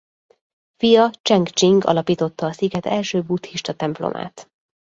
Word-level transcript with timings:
Fia 0.77 1.11
Cseng 1.21 1.49
Csing 1.49 1.83
alapította 1.85 2.45
a 2.45 2.51
sziget 2.51 2.85
első 2.85 3.21
buddhista 3.21 3.73
templomát. 3.75 4.51